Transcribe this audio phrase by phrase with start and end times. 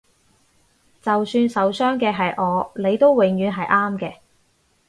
[0.99, 4.15] 就算受傷嘅係我你都永遠係啱嘅